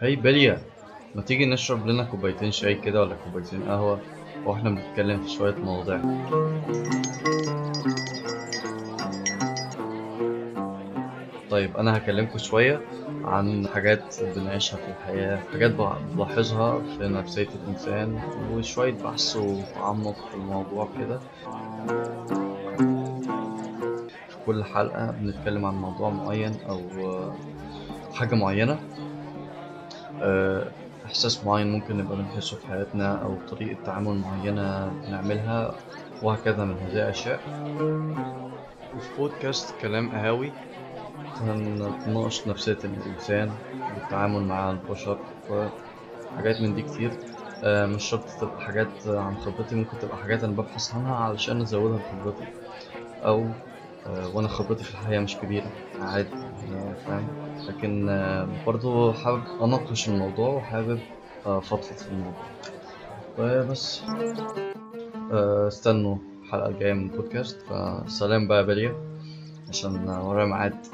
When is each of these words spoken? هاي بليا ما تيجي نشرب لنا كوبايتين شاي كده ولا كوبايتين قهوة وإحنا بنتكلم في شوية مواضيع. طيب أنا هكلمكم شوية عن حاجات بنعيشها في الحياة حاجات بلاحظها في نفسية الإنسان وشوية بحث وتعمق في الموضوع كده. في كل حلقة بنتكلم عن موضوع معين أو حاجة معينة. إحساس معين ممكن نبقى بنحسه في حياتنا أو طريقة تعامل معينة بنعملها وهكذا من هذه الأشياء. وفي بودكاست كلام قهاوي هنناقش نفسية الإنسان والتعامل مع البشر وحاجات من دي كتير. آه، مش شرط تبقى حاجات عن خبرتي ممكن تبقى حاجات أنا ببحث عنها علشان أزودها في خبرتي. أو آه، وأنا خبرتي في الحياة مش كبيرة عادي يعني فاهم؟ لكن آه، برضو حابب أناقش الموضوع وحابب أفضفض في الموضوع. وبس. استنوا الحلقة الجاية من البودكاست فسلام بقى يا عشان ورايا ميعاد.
هاي 0.00 0.16
بليا 0.16 0.62
ما 1.14 1.22
تيجي 1.22 1.46
نشرب 1.46 1.86
لنا 1.86 2.04
كوبايتين 2.04 2.50
شاي 2.52 2.74
كده 2.74 3.00
ولا 3.00 3.14
كوبايتين 3.14 3.62
قهوة 3.62 4.00
وإحنا 4.44 4.70
بنتكلم 4.70 5.20
في 5.22 5.28
شوية 5.30 5.54
مواضيع. 5.54 6.00
طيب 11.50 11.76
أنا 11.76 11.96
هكلمكم 11.96 12.38
شوية 12.38 12.80
عن 13.24 13.68
حاجات 13.68 14.22
بنعيشها 14.36 14.76
في 14.76 14.88
الحياة 14.88 15.40
حاجات 15.52 15.70
بلاحظها 16.14 16.82
في 16.98 17.08
نفسية 17.08 17.48
الإنسان 17.54 18.18
وشوية 18.52 18.92
بحث 18.92 19.36
وتعمق 19.36 20.28
في 20.28 20.34
الموضوع 20.34 20.88
كده. 20.98 21.20
في 24.28 24.36
كل 24.46 24.64
حلقة 24.64 25.10
بنتكلم 25.10 25.64
عن 25.64 25.74
موضوع 25.74 26.10
معين 26.10 26.58
أو 26.68 26.80
حاجة 28.14 28.34
معينة. 28.34 28.78
إحساس 31.06 31.44
معين 31.44 31.72
ممكن 31.72 31.96
نبقى 31.96 32.16
بنحسه 32.16 32.56
في 32.56 32.66
حياتنا 32.66 33.22
أو 33.22 33.36
طريقة 33.50 33.78
تعامل 33.86 34.14
معينة 34.18 34.88
بنعملها 35.06 35.74
وهكذا 36.22 36.64
من 36.64 36.74
هذه 36.78 36.92
الأشياء. 36.92 37.40
وفي 38.96 39.16
بودكاست 39.18 39.74
كلام 39.80 40.10
قهاوي 40.10 40.52
هنناقش 41.40 42.48
نفسية 42.48 42.78
الإنسان 42.84 43.50
والتعامل 43.94 44.42
مع 44.42 44.70
البشر 44.70 45.18
وحاجات 45.50 46.60
من 46.60 46.74
دي 46.74 46.82
كتير. 46.82 47.12
آه، 47.64 47.86
مش 47.86 48.04
شرط 48.04 48.24
تبقى 48.40 48.60
حاجات 48.60 49.06
عن 49.06 49.36
خبرتي 49.36 49.74
ممكن 49.74 49.98
تبقى 49.98 50.16
حاجات 50.16 50.44
أنا 50.44 50.52
ببحث 50.52 50.94
عنها 50.94 51.14
علشان 51.16 51.60
أزودها 51.60 51.98
في 51.98 52.04
خبرتي. 52.10 52.44
أو 53.24 53.46
آه، 54.06 54.28
وأنا 54.34 54.48
خبرتي 54.48 54.84
في 54.84 54.90
الحياة 54.90 55.20
مش 55.20 55.36
كبيرة 55.36 55.72
عادي 56.00 56.30
يعني 56.70 56.94
فاهم؟ 57.06 57.28
لكن 57.68 58.08
آه، 58.08 58.48
برضو 58.66 59.12
حابب 59.12 59.42
أناقش 59.62 60.08
الموضوع 60.08 60.48
وحابب 60.48 61.00
أفضفض 61.46 61.96
في 61.96 62.08
الموضوع. 62.10 62.46
وبس. 63.38 64.02
استنوا 65.68 66.16
الحلقة 66.42 66.68
الجاية 66.68 66.92
من 66.92 67.10
البودكاست 67.10 67.56
فسلام 67.62 68.48
بقى 68.48 68.58
يا 68.58 68.62
عشان 69.68 70.08
ورايا 70.08 70.46
ميعاد. 70.46 70.86